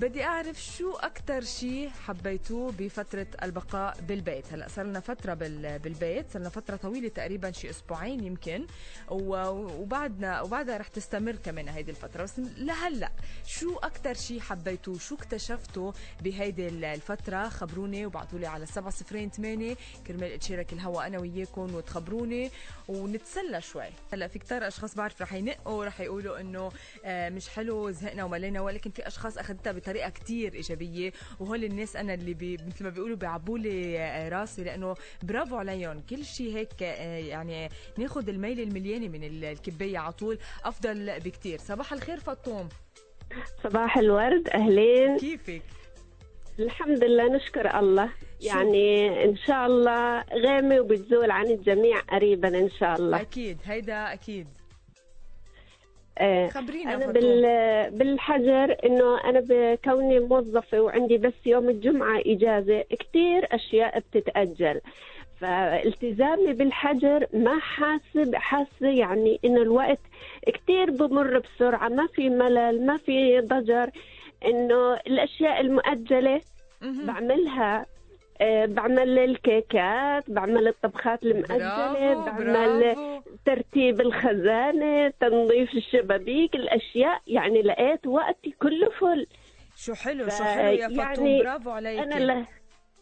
بدي 0.00 0.24
أعرف 0.24 0.62
شو 0.62 0.92
أكثر 0.96 1.40
شيء 1.40 1.88
حبيتوه 1.88 2.72
بفترة 2.78 3.26
البقاء 3.42 4.00
بالبيت. 4.00 4.52
هلأ 4.52 4.68
صار 4.68 4.84
لنا 4.86 5.00
فترة 5.00 5.34
بال- 5.34 5.78
بالبيت 5.78 6.30
صار 6.30 6.40
لنا 6.40 6.50
فترة 6.50 6.76
طويلة 6.76 7.08
تقريبا 7.08 7.50
شي 7.50 7.70
أسبوعين 7.70 8.24
يمكن. 8.24 8.66
وبعدنا 9.10 10.40
وبعدها 10.42 10.76
رح 10.78 10.88
تستمر 10.88 11.32
كمان 11.36 11.68
هيدي 11.68 11.90
الفترة. 11.90 12.22
بس 12.22 12.38
لهلأ 12.38 13.12
شو 13.46 13.76
أكثر 13.78 14.14
شيء 14.14 14.40
حبيتوه؟ 14.40 14.98
شو 14.98 15.14
اكتشفتوا 15.14 15.92
بهيدي 16.22 16.68
ال- 16.68 16.84
الفترة؟ 16.84 17.48
خبروني 17.48 18.06
وبعتوا 18.06 18.38
لي 18.38 18.46
على 18.46 18.66
سبعة 18.66 18.90
صفرين 18.90 19.30
ثمانية 19.30 19.76
كرمال 20.06 20.32
اتشارك 20.32 20.72
الهوا 20.72 21.06
أنا 21.06 21.18
وياكم 21.18 21.74
وتخبروني 21.74 22.50
ونتسلى 22.88 23.60
شوي. 23.60 23.88
هلأ 24.12 24.28
في 24.28 24.38
كتار 24.38 24.66
أشخاص 24.68 24.94
بعرف 24.94 25.22
رح 25.22 25.32
ينقوا 25.32 25.84
رح 25.84 26.00
يقولوا 26.00 26.40
إنه 26.40 26.72
آه، 27.04 27.28
مش 27.28 27.48
حلو 27.48 27.90
زهقنا 27.90 28.24
وملينا 28.24 28.60
ولكن 28.60 28.90
في 28.90 29.06
أشخاص 29.06 29.38
أخذتها 29.38 29.72
بطريقة 29.82 30.10
كتير 30.10 30.54
إيجابية 30.54 31.12
وهول 31.40 31.64
الناس 31.64 31.96
أنا 31.96 32.14
اللي 32.14 32.34
بي 32.34 32.56
مثل 32.66 32.84
ما 32.84 32.90
بيقولوا 32.90 33.16
بيعبوا 33.16 33.58
لي 33.58 33.98
آه، 33.98 34.28
راسي 34.28 34.64
لأنه 34.64 34.94
برافو 35.22 35.56
عليهم. 35.56 36.00
كل 36.10 36.24
شيء 36.24 36.56
هيك 36.56 36.82
آه، 36.82 37.18
يعني 37.18 37.68
ناخذ 37.98 38.28
الميله 38.28 38.62
المليانة 38.62 39.08
من 39.08 39.24
ال- 39.24 39.44
الكباية 39.44 39.98
على 39.98 40.12
طول 40.12 40.38
أفضل 40.64 41.20
بكتير. 41.24 41.58
صباح 41.58 41.92
الخير 41.92 42.20
فطوم. 42.20 42.68
صباح 43.64 43.98
الورد 43.98 44.48
أهلين. 44.48 45.16
كيفك؟ 45.18 45.62
الحمد 46.58 47.04
لله 47.04 47.36
نشكر 47.36 47.78
الله. 47.78 48.10
يعني 48.40 49.24
إن 49.24 49.36
شاء 49.36 49.66
الله 49.66 50.20
غيمه 50.32 50.80
وبتزول 50.80 51.30
عن 51.30 51.46
الجميع 51.46 52.00
قريبا 52.00 52.48
إن 52.48 52.70
شاء 52.80 52.96
الله. 52.98 53.20
أكيد 53.20 53.58
هيدا 53.64 54.12
أكيد. 54.12 54.46
خبرينا 56.48 56.94
أنا. 56.94 57.06
بال 57.06 57.90
بالحجر 57.90 58.76
إنه 58.84 59.20
أنا 59.24 59.42
بكوني 59.48 60.20
موظفة 60.20 60.80
وعندي 60.80 61.18
بس 61.18 61.32
يوم 61.46 61.68
الجمعة 61.68 62.22
إجازة 62.26 62.84
كثير 63.00 63.48
أشياء 63.52 63.98
بتتأجل 63.98 64.80
فالتزامي 65.40 66.52
بالحجر 66.52 67.26
ما 67.32 67.58
حاسب 67.58 68.34
حاسة 68.34 68.88
يعني 68.88 69.40
إنه 69.44 69.62
الوقت 69.62 70.00
كثير 70.46 70.90
بمر 70.90 71.38
بسرعة 71.38 71.88
ما 71.88 72.06
في 72.06 72.28
ملل 72.28 72.86
ما 72.86 72.96
في 72.96 73.40
ضجر 73.40 73.90
إنه 74.44 74.94
الأشياء 74.94 75.60
المؤجلة. 75.60 76.40
بعملها 77.06 77.80
آه، 77.80 77.86
بعمل 78.40 79.18
الكيكات 79.18 80.30
بعمل 80.30 80.68
الطبخات 80.68 81.22
المؤجلة 81.22 81.92
برافو 81.92 82.24
بعمل 82.24 82.94
برافو. 82.94 83.20
ترتيب 83.44 84.00
الخزانة 84.00 85.12
تنظيف 85.20 85.74
الشبابيك 85.74 86.54
الأشياء 86.54 87.20
يعني 87.26 87.62
لقيت 87.62 88.06
وقتي 88.06 88.54
كله 88.62 88.90
full. 89.00 89.26
شو 89.76 89.94
حلو 89.94 90.28
شو 90.28 90.44
حلو 90.44 90.72
يا 90.72 90.88
فطوم 90.88 91.26
يعني 91.26 91.42
برافو 91.42 91.70
عليك 91.70 92.00
أنا. 92.00 92.46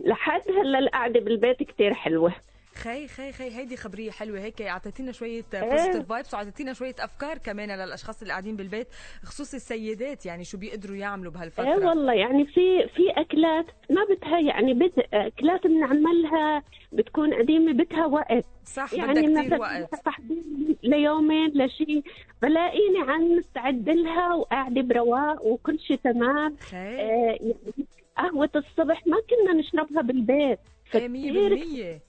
لحد 0.00 0.42
هلأ 0.50 0.78
القعدة 0.78 1.20
بالبيت 1.20 1.62
كتير 1.62 1.94
حلوة. 1.94 2.32
خي 2.78 3.08
خي 3.08 3.32
خي 3.32 3.56
هيدي 3.56 3.76
خبرية 3.76 4.10
حلوة 4.10 4.40
هيك 4.40 4.62
أعطيتينا 4.62 5.12
شوية. 5.12 5.42
positive 5.52 6.08
vibes 6.08 6.34
وعطيتينا 6.34 6.72
شوية 6.72 6.94
أفكار 7.00 7.38
كمان 7.38 7.68
للأشخاص 7.70 8.20
اللي 8.22 8.30
قاعدين 8.32 8.56
بالبيت 8.56 8.88
خصوصي 9.24 9.56
السيدات 9.56 10.26
يعني 10.26 10.44
شو 10.44 10.58
بيقدروا 10.58 10.96
يعملوا 10.96 11.32
بهالفترة. 11.32 11.64
إيه 11.64 11.86
والله 11.86 12.12
يعني 12.12 12.46
في 12.46 12.88
في 12.96 13.10
أكلات 13.16 13.66
ما 13.90 14.04
بدها 14.10 14.40
يعني 14.40 14.74
بت... 14.74 14.92
أكلات 15.12 15.66
بنعملها 15.66 16.62
بتكون 16.92 17.34
قديمة 17.34 17.72
بدها 17.72 18.06
وقت. 18.06 18.44
صح 18.64 18.94
يعني 18.94 19.12
بدها 19.26 19.42
كثير 19.42 19.60
وقت. 19.60 19.94
تحضير 20.04 20.42
ليومين 20.82 21.48
لشيء 21.64 22.02
بلاقيني 22.42 22.98
عن 23.08 23.20
مستعد 23.36 23.88
لها 23.88 24.34
وقاعدة 24.34 24.80
برواق 24.82 25.44
وكل 25.46 25.78
شيء 25.80 25.96
تمام. 26.04 26.56
خي. 26.56 26.76
آه 26.76 27.38
يعني 27.40 27.54
قهوة 28.16 28.50
الصبح 28.56 29.06
ما 29.06 29.16
كنا 29.30 29.52
نشربها 29.60 30.02
بالبيت. 30.02 30.58
إيه 30.94 31.08
100% 31.08 31.12
و- 31.94 32.07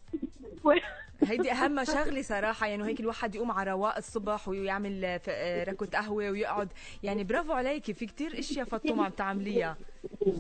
هيدي 1.24 1.52
أهم 1.52 1.84
شغلة 1.84 2.22
صراحة 2.22 2.68
يعني 2.68 2.84
هيك 2.86 3.00
الواحد 3.00 3.36
يقوم 3.36 3.52
على 3.52 3.72
رواق 3.72 3.98
الصبح 3.98 4.48
ويعمل 4.48 5.06
آه، 5.06 5.22
آه، 5.30 5.64
ركوة 5.64 5.88
قهوة 5.94 6.30
ويقعد. 6.32 6.70
يعني 7.04 7.24
برافو 7.24 7.52
عليكي 7.52 7.94
في 7.94 8.06
كتير 8.06 8.40
أشياء 8.40 8.66
فطوم 8.66 9.00
عم 9.00 9.12
تعمليها. 9.12 9.78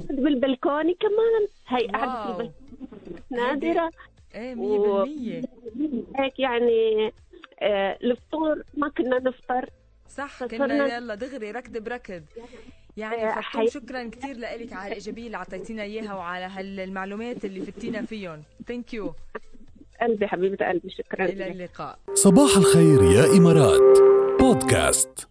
بال 0.10 0.28
balcony 0.28 0.94
كمان. 1.00 1.48
هي 1.68 1.86
ال 1.86 1.94
balcony 1.94 2.52
نادرة. 3.30 3.92
إيه 4.36 4.56
100% 4.56 4.60
و- 4.60 5.04
هيك 6.16 6.40
يعني 6.40 7.14
آه 7.62 7.98
الفطور 8.04 8.64
ما 8.78 8.90
كنا 8.90 9.20
نفطر. 9.20 9.70
صح 10.10 10.46
كنا 10.46 10.98
يلا 10.98 11.16
دغري 11.16 11.52
ركض 11.52 11.78
بركض. 11.78 12.24
يعني 12.98 13.30
فطوم 13.30 13.42
حي- 13.44 13.68
شكرا 13.70 14.04
كثير 14.04 14.38
لك 14.38 14.74
على 14.74 14.88
الايجابيه 14.88 15.26
اللي 15.26 15.38
أعطيتينا 15.38 15.84
إياها 15.84 16.14
وعلى 16.14 16.46
هالمعلومات 16.46 17.46
اللي 17.46 17.62
فتينا 17.62 18.02
فيهم. 18.06 18.44
thank 18.68 18.94
you 18.94 19.14
قلبي 20.02 20.28
حبيبة 20.28 20.68
قلبي 20.68 20.90
شكرا 20.90 21.26
إلى 21.26 21.52
اللقاء. 21.52 22.00
صباح 22.14 22.58
الخير 22.58 23.04
يا 23.04 23.38
إمارات. 23.38 24.00
بودكاست. 24.40 25.29